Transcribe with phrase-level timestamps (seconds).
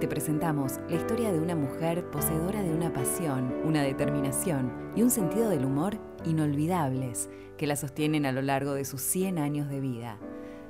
[0.00, 5.10] Te presentamos la historia de una mujer poseedora de una pasión, una determinación y un
[5.10, 9.80] sentido del humor inolvidables que la sostienen a lo largo de sus 100 años de
[9.80, 10.18] vida.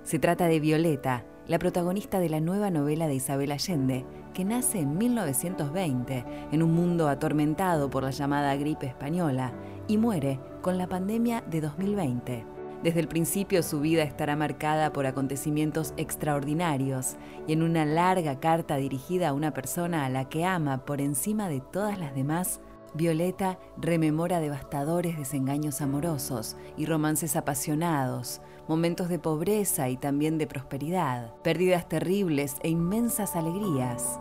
[0.03, 4.81] Se trata de Violeta, la protagonista de la nueva novela de Isabel Allende, que nace
[4.81, 9.53] en 1920 en un mundo atormentado por la llamada gripe española
[9.89, 12.58] y muere con la pandemia de 2020.
[12.83, 17.17] Desde el principio su vida estará marcada por acontecimientos extraordinarios
[17.49, 21.49] y en una larga carta dirigida a una persona a la que ama por encima
[21.49, 22.61] de todas las demás,
[22.95, 31.35] Violeta rememora devastadores desengaños amorosos y romances apasionados, momentos de pobreza y también de prosperidad,
[31.43, 34.21] pérdidas terribles e inmensas alegrías.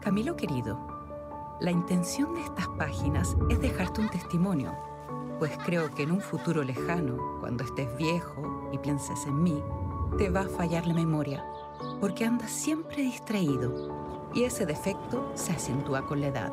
[0.00, 0.80] Camilo querido,
[1.60, 4.91] la intención de estas páginas es dejarte un testimonio
[5.42, 9.60] pues creo que en un futuro lejano, cuando estés viejo y pienses en mí,
[10.16, 11.44] te va a fallar la memoria,
[12.00, 16.52] porque andas siempre distraído y ese defecto se acentúa con la edad.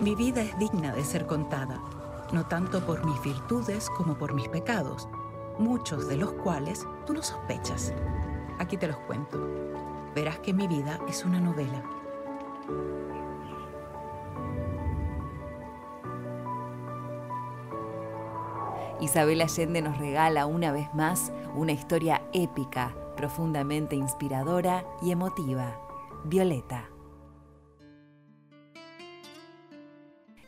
[0.00, 1.78] Mi vida es digna de ser contada,
[2.32, 5.06] no tanto por mis virtudes como por mis pecados,
[5.58, 7.92] muchos de los cuales tú no sospechas.
[8.58, 9.46] Aquí te los cuento.
[10.14, 11.82] Verás que mi vida es una novela.
[19.00, 25.80] Isabel Allende nos regala una vez más una historia épica, profundamente inspiradora y emotiva.
[26.24, 26.88] Violeta.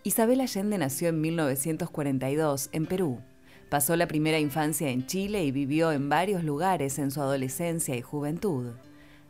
[0.04, 3.21] Isabel Allende nació en 1942 en Perú.
[3.69, 8.03] Pasó la primera infancia en Chile y vivió en varios lugares en su adolescencia y
[8.03, 8.75] juventud.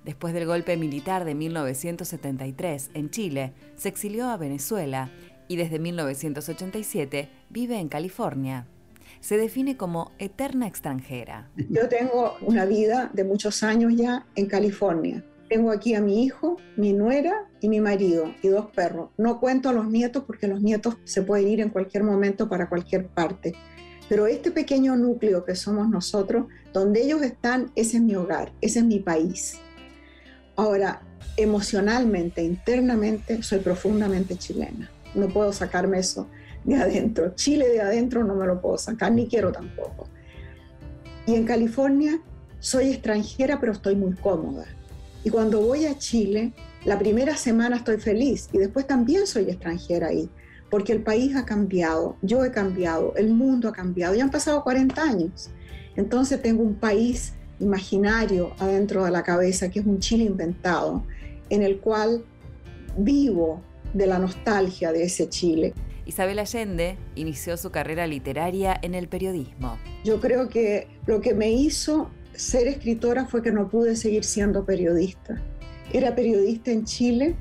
[0.04, 5.10] Después del golpe militar de 1973 en Chile, se exilió a Venezuela
[5.48, 8.66] y desde 1987 vive en California
[9.26, 11.50] se define como eterna extranjera.
[11.56, 15.24] Yo tengo una vida de muchos años ya en California.
[15.48, 19.10] Tengo aquí a mi hijo, mi nuera y mi marido y dos perros.
[19.16, 22.68] No cuento a los nietos porque los nietos se pueden ir en cualquier momento para
[22.68, 23.56] cualquier parte.
[24.08, 28.78] Pero este pequeño núcleo que somos nosotros, donde ellos están, ese es mi hogar, ese
[28.78, 29.58] es mi país.
[30.54, 31.02] Ahora,
[31.36, 34.88] emocionalmente, internamente, soy profundamente chilena.
[35.16, 36.28] No puedo sacarme eso
[36.66, 37.34] de adentro.
[37.34, 40.08] Chile de adentro no me lo puedo sacar, ni quiero tampoco.
[41.26, 42.20] Y en California
[42.58, 44.66] soy extranjera, pero estoy muy cómoda.
[45.24, 46.52] Y cuando voy a Chile,
[46.84, 50.28] la primera semana estoy feliz y después también soy extranjera ahí,
[50.70, 54.62] porque el país ha cambiado, yo he cambiado, el mundo ha cambiado, ya han pasado
[54.62, 55.50] 40 años.
[55.96, 61.04] Entonces tengo un país imaginario adentro de la cabeza, que es un Chile inventado,
[61.50, 62.24] en el cual
[62.96, 63.62] vivo
[63.94, 65.74] de la nostalgia de ese Chile.
[66.06, 69.76] Isabel Allende inició su carrera literaria en el periodismo.
[70.04, 74.64] Yo creo que lo que me hizo ser escritora fue que no pude seguir siendo
[74.64, 75.42] periodista.
[75.92, 77.34] Era periodista en Chile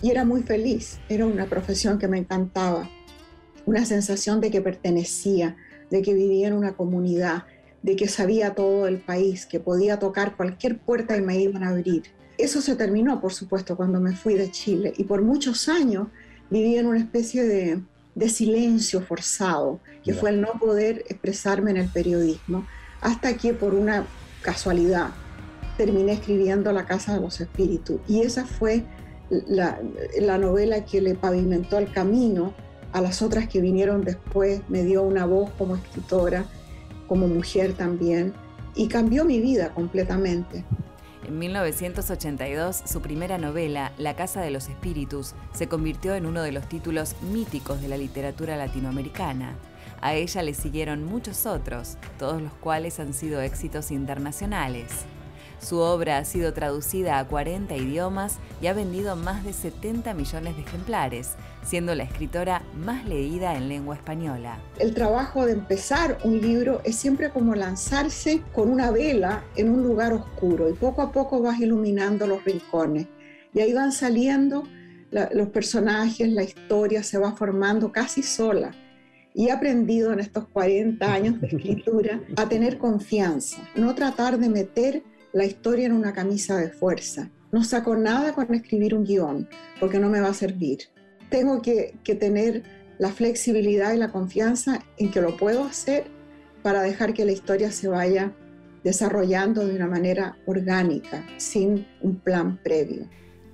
[0.00, 0.98] y era muy feliz.
[1.10, 2.88] Era una profesión que me encantaba.
[3.66, 5.56] Una sensación de que pertenecía,
[5.90, 7.44] de que vivía en una comunidad,
[7.82, 11.68] de que sabía todo el país, que podía tocar cualquier puerta y me iban a
[11.68, 12.04] abrir.
[12.38, 16.08] Eso se terminó, por supuesto, cuando me fui de Chile y por muchos años
[16.52, 17.82] viví en una especie de,
[18.28, 22.66] silencio forzado, que fue el no poder expresarme en el periodismo,
[23.00, 24.04] hasta que por una
[24.42, 25.08] casualidad
[25.78, 28.00] terminé escribiendo La Casa de los Espíritus.
[28.06, 28.84] Y esa fue
[29.30, 29.80] la,
[30.20, 32.52] la, novela que le pavimentó el camino
[32.92, 36.44] a las otras que vinieron después, me dio una voz como escritora,
[37.08, 38.34] como mujer también,
[38.74, 40.64] y cambió mi vida completamente.
[41.24, 46.50] En 1982, su primera novela, La Casa de los Espíritus, se convirtió en uno de
[46.50, 49.54] los títulos míticos de la literatura latinoamericana.
[50.00, 55.06] A ella le siguieron muchos otros, todos los cuales han sido éxitos internacionales.
[55.62, 60.56] Su obra ha sido traducida a 40 idiomas y ha vendido más de 70 millones
[60.56, 64.58] de ejemplares, siendo la escritora más leída en lengua española.
[64.80, 69.84] El trabajo de empezar un libro es siempre como lanzarse con una vela en un
[69.84, 73.06] lugar oscuro y poco a poco vas iluminando los rincones.
[73.54, 74.64] Y ahí van saliendo
[75.12, 78.72] los personajes, la historia se va formando casi sola.
[79.34, 84.48] Y he aprendido en estos 40 años de escritura a tener confianza, no tratar de
[84.48, 87.30] meter la historia en una camisa de fuerza.
[87.50, 89.48] No saco nada con escribir un guion,
[89.80, 90.78] porque no me va a servir.
[91.30, 92.62] Tengo que, que tener
[92.98, 96.04] la flexibilidad y la confianza en que lo puedo hacer
[96.62, 98.32] para dejar que la historia se vaya
[98.84, 103.08] desarrollando de una manera orgánica, sin un plan previo.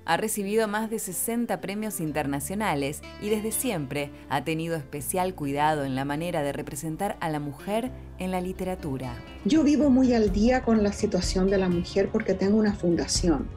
[0.09, 5.93] Ha recibido más de 60 premios internacionales y desde siempre ha tenido especial cuidado en
[5.93, 9.13] la manera de representar a la mujer en la literatura.
[9.45, 13.47] Yo vivo muy al día con la situación de la mujer porque tengo una fundación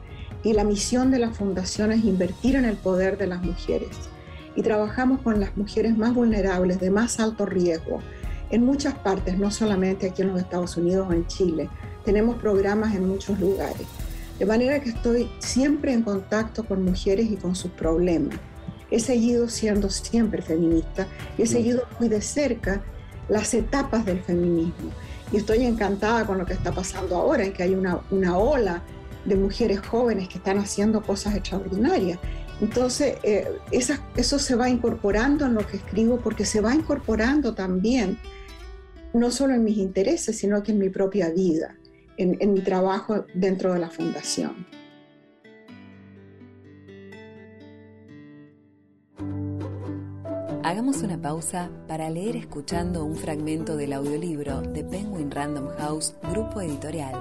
[0.43, 3.97] y la misión de la fundación es invertir en el poder de las mujeres.
[4.55, 7.99] Y trabajamos con las mujeres más vulnerables, de más alto riesgo,
[8.51, 11.67] en muchas partes, no solamente aquí en los Estados Unidos o en Chile.
[12.05, 13.87] Tenemos programas en muchos lugares.
[14.43, 18.37] De manera que estoy siempre en contacto con mujeres y con sus problemas.
[18.91, 21.07] He seguido siendo siempre feminista
[21.37, 22.83] y he seguido muy de cerca
[23.29, 24.91] las etapas del feminismo.
[25.31, 28.83] Y estoy encantada con lo que está pasando ahora, en que hay una, una ola
[29.23, 32.19] de mujeres jóvenes que están haciendo cosas extraordinarias.
[32.59, 38.19] Entonces, eh, eso se va incorporando en lo que escribo porque se va incorporando también,
[39.13, 41.77] no solo en mis intereses, sino que en mi propia vida
[42.17, 44.65] en, mi trabajo dentro de la fundación.
[50.63, 56.61] Hagamos una pausa para leer escuchando un fragmento del audiolibro de Penguin Random House, grupo
[56.61, 57.13] editorial.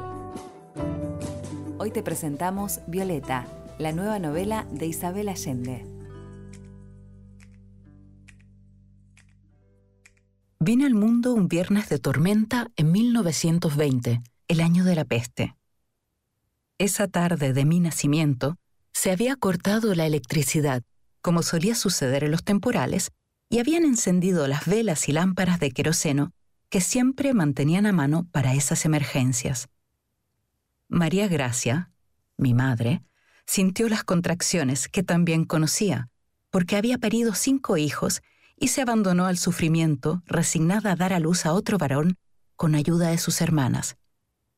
[1.79, 3.47] Hoy te presentamos Violeta,
[3.79, 5.85] la nueva novela de Isabel Allende.
[10.61, 14.23] Vine al mundo un viernes de tormenta en 1920
[14.53, 15.57] el año de la peste.
[16.77, 18.59] Esa tarde de mi nacimiento
[18.93, 20.83] se había cortado la electricidad,
[21.23, 23.13] como solía suceder en los temporales,
[23.49, 26.35] y habían encendido las velas y lámparas de queroseno
[26.69, 29.71] que siempre mantenían a mano para esas emergencias.
[30.87, 31.91] María Gracia,
[32.37, 33.03] mi madre,
[33.47, 36.11] sintió las contracciones que también conocía,
[36.51, 38.21] porque había parido cinco hijos
[38.59, 42.19] y se abandonó al sufrimiento, resignada a dar a luz a otro varón
[42.55, 43.97] con ayuda de sus hermanas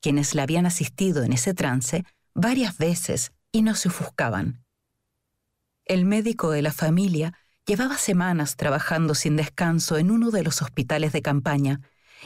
[0.04, 2.04] quienes la habían asistido en ese trance
[2.34, 4.62] varias veces y no se ofuscaban.
[5.86, 7.32] El médico de la familia
[7.66, 11.80] llevaba semanas trabajando sin descanso en uno de los hospitales de campaña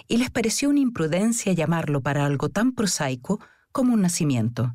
[0.09, 3.39] y les pareció una imprudencia llamarlo para algo tan prosaico
[3.71, 4.75] como un nacimiento.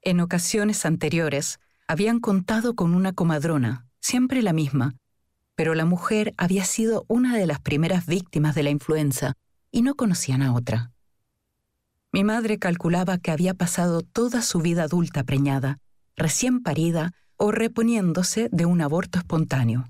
[0.00, 4.96] En ocasiones anteriores habían contado con una comadrona, siempre la misma,
[5.54, 9.34] pero la mujer había sido una de las primeras víctimas de la influenza
[9.70, 10.91] y no conocían a otra.
[12.12, 15.78] Mi madre calculaba que había pasado toda su vida adulta preñada,
[16.14, 19.88] recién parida o reponiéndose de un aborto espontáneo.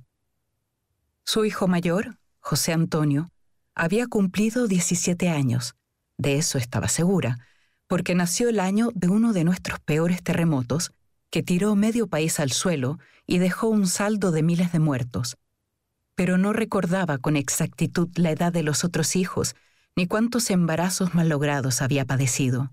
[1.25, 3.33] Su hijo mayor, José Antonio,
[3.75, 5.75] había cumplido 17 años,
[6.17, 7.39] de eso estaba segura,
[7.89, 10.93] porque nació el año de uno de nuestros peores terremotos,
[11.29, 15.39] que tiró medio país al suelo y dejó un saldo de miles de muertos.
[16.15, 19.57] Pero no recordaba con exactitud la edad de los otros hijos
[19.97, 22.71] ni cuántos embarazos mallogrados había padecido.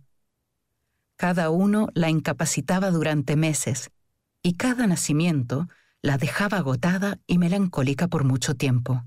[1.15, 3.91] Cada uno la incapacitaba durante meses
[4.41, 5.67] y cada nacimiento
[6.01, 9.03] la dejaba agotada y melancólica por mucho tiempo.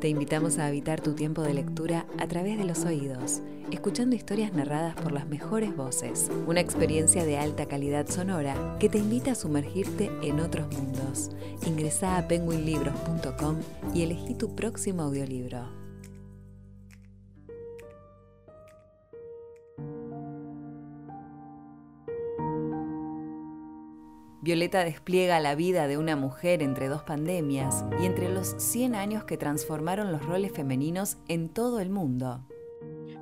[0.00, 4.52] Te invitamos a habitar tu tiempo de lectura a través de los oídos, escuchando historias
[4.52, 6.28] narradas por las mejores voces.
[6.48, 11.30] Una experiencia de alta calidad sonora que te invita a sumergirte en otros mundos.
[11.64, 13.58] Ingresa a penguinlibros.com
[13.94, 15.81] y elegí tu próximo audiolibro.
[24.42, 29.22] Violeta despliega la vida de una mujer entre dos pandemias y entre los 100 años
[29.22, 32.44] que transformaron los roles femeninos en todo el mundo.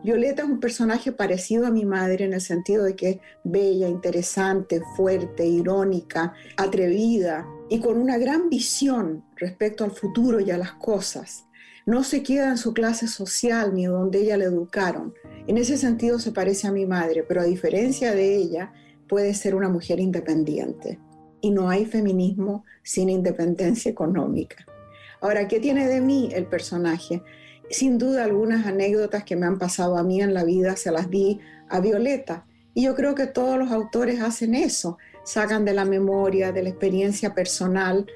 [0.02, 3.86] Violeta es un personaje parecido a mi madre en el sentido de que es bella,
[3.86, 10.72] interesante, fuerte, irónica, atrevida y con una gran visión respecto al futuro y a las
[10.72, 11.44] cosas.
[11.84, 15.12] No se queda en su clase social ni donde ella le educaron.
[15.46, 18.72] En ese sentido se parece a mi madre, pero a diferencia de ella,
[19.06, 20.98] puede ser una mujer independiente
[21.40, 24.66] y no hay feminismo sin independencia económica.
[25.20, 27.22] Ahora, ¿qué tiene de mí el personaje?
[27.70, 31.10] Sin duda algunas anécdotas que me han pasado a mí en la vida se las
[31.10, 32.46] di a Violeta.
[32.74, 36.70] Y yo creo que todos los autores hacen eso, sacan de la memoria, de la
[36.70, 38.06] experiencia personal.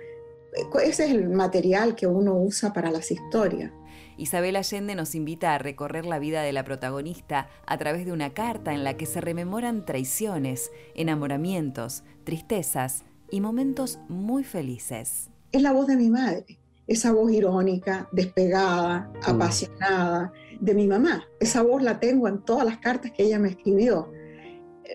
[0.83, 3.71] Ese es el material que uno usa para las historias.
[4.17, 8.33] Isabel Allende nos invita a recorrer la vida de la protagonista a través de una
[8.33, 13.05] carta en la que se rememoran traiciones, enamoramientos, tristezas
[13.35, 15.31] y momentos muy felices.
[15.53, 19.31] Es la voz de mi madre esa voz irónica, despegada, mm.
[19.31, 21.25] apasionada de mi mamá.
[21.41, 24.11] Esa voz la tengo en todas las cartas que ella me escribió.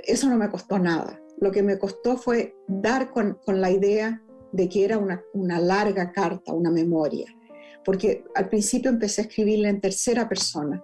[0.06, 1.20] Eso no me costó nada.
[1.40, 6.54] Lo que me costó fue dar con, la idea de que era una, larga carta,
[6.54, 7.28] una memoria.
[7.86, 10.84] Porque al principio empecé a escribirla en tercera persona.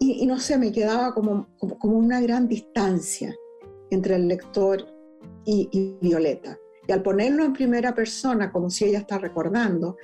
[0.00, 3.32] Y, no sé, me quedaba como, como, una gran distancia
[3.90, 4.84] entre el lector
[5.44, 6.58] y, y Violeta.
[6.86, 9.96] Y al ponerlo en primera persona, como si ella está recordando,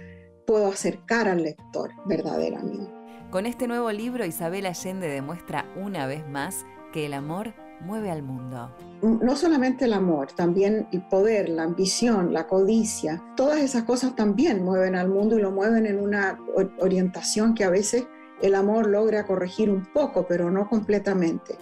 [0.46, 2.92] puedo acercar al lector verdaderamente.
[3.30, 8.22] Con este nuevo libro, Isabel Allende demuestra una vez más que el amor mueve al
[8.22, 8.74] mundo.
[9.02, 14.64] No solamente el amor, también el poder, la ambición, la codicia, todas esas cosas también
[14.64, 16.38] mueven al mundo y lo mueven en una
[16.80, 18.06] orientación que a veces
[18.42, 21.56] el amor logra corregir un poco, pero no completamente.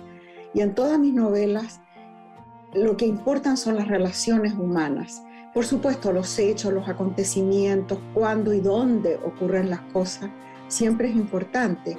[0.55, 1.81] Y en todas mis novelas
[2.77, 5.23] lo que importan son las relaciones humanas.
[5.55, 10.31] Por supuesto, los hechos, los acontecimientos, cuándo y dónde ocurren las cosas,
[10.69, 11.97] siempre es importante.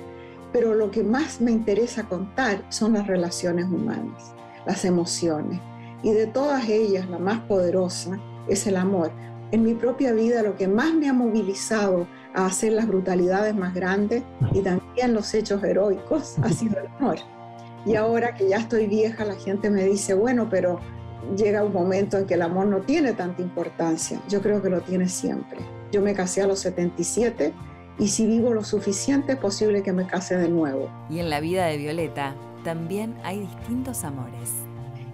[0.53, 4.33] Pero lo que más me interesa contar son las relaciones humanas,
[4.65, 5.59] las emociones.
[6.03, 9.11] Y de todas ellas, la más poderosa es el amor.
[9.51, 13.73] En mi propia vida, lo que más me ha movilizado a hacer las brutalidades más
[13.73, 14.21] grandes
[14.53, 17.17] y también los hechos heroicos ha sido el amor.
[17.87, 20.79] Y ahora que ya estoy vieja, la gente me dice, bueno, pero
[21.37, 24.21] llega un momento en que el amor no tiene tanta importancia.
[24.27, 25.59] Yo creo que lo tiene siempre.
[25.91, 27.53] Yo me casé a los 77
[27.97, 30.89] y si vivo lo suficiente es posible que me case de nuevo.
[31.09, 34.51] Y en la vida de Violeta también hay distintos amores.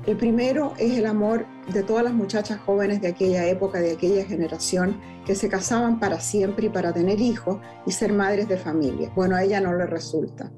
[0.07, 4.25] El primero es el amor de todas las muchachas jóvenes de aquella época, de aquella
[4.25, 9.11] generación, que se casaban para siempre y para tener hijos y ser madres de familia.
[9.15, 10.51] Bueno, a ella no le resulta.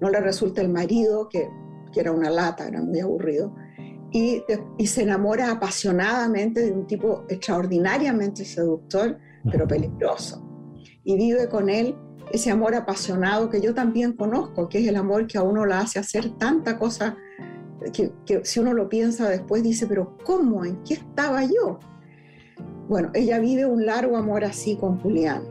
[0.00, 1.48] No le resulta el marido, que,
[1.92, 3.54] que era una lata, era muy aburrido
[4.10, 4.42] y,
[4.86, 9.18] se enamora apasionadamente de un tipo extraordinariamente seductor,
[9.50, 10.42] pero peligroso.
[11.04, 11.96] Y vive con él
[12.32, 15.80] ese amor apasionado que yo también conozco, que es el amor que a uno la
[15.80, 17.16] hace hacer tanta cosa
[17.92, 20.64] que, que si uno lo piensa después dice, pero ¿cómo?
[20.64, 21.78] ¿En qué estaba yo?
[22.88, 25.42] Bueno, ella vive un largo amor así con Julián.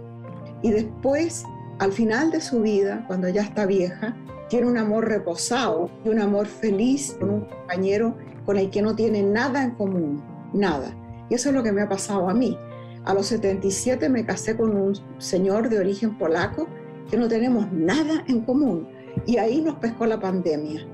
[0.61, 1.43] Y después,
[1.79, 4.15] al final de su vida, cuando ya está vieja,
[4.49, 8.95] tiene un amor reposado y un amor feliz con un compañero con el que no
[8.95, 10.23] tiene nada en común,
[10.53, 10.95] nada.
[11.29, 12.57] Y eso es lo que me ha pasado a mí.
[13.03, 16.67] A los 77 me casé con un señor de origen polaco
[17.09, 18.87] que no tenemos nada en común.
[19.25, 20.85] Y ahí nos pescó la pandemia.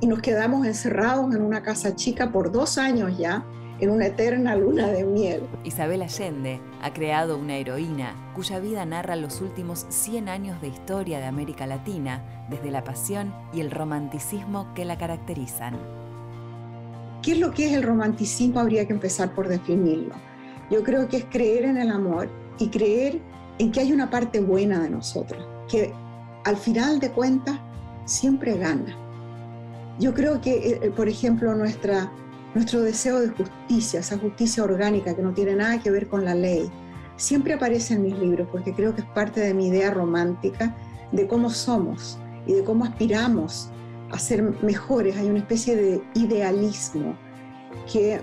[0.00, 3.44] Y nos quedamos encerrados en una casa chica por dos años ya,
[3.82, 5.42] en una eterna luna de miel.
[5.64, 11.18] Isabel Allende ha creado una heroína cuya vida narra los últimos 100 años de historia
[11.18, 15.76] de América Latina, desde la pasión y el romanticismo que la caracterizan.
[17.22, 18.60] ¿Qué es lo que es el romanticismo?
[18.60, 20.14] Habría que empezar por definirlo.
[20.70, 22.28] Yo creo que es creer en el amor
[22.60, 23.20] y creer
[23.58, 25.92] en que hay una parte buena de nosotros, que
[26.44, 27.58] al final de cuentas
[28.04, 28.96] siempre gana.
[29.98, 32.12] Yo creo que, eh, eh, por ejemplo, nuestra,
[32.54, 36.34] nuestro deseo de justicia, esa justicia orgánica que no tiene nada que ver con la
[36.34, 36.70] ley,
[37.16, 40.76] siempre aparece en mis libros porque creo que es parte de mi idea romántica
[41.12, 43.70] de cómo somos y de cómo aspiramos
[44.10, 47.16] a ser mejores, hay una especie de idealismo
[47.90, 48.20] que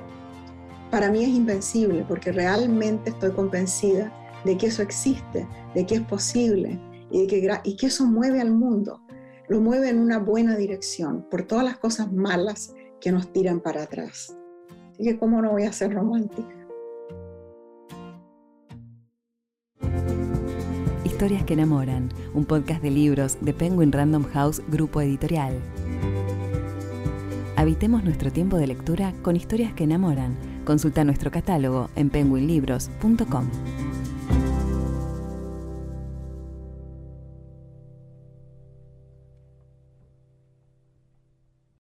[0.92, 4.14] para mí es invencible porque realmente estoy convencida
[4.46, 6.80] de que eso existe, de que es posible
[7.12, 9.02] y, de que, y que eso mueve al mundo,
[9.48, 13.84] lo mueve en una buena dirección por todas las cosas malas que nos tiran para
[13.84, 14.36] atrás.
[14.92, 16.56] Así que cómo no voy a ser romántica.
[21.04, 25.60] Historias que enamoran, un podcast de libros de Penguin Random House Grupo Editorial.
[27.58, 30.38] Habitemos nuestro tiempo de lectura con historias que enamoran.
[30.64, 33.50] Consulta nuestro catálogo en penguinlibros.com.